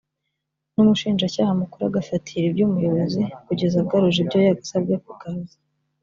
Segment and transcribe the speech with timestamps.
[0.73, 5.57] n’umushinjacyaha mukuru agafatira iby’umuyobozi kugeza agaruje ibyo yasabwe kugaruza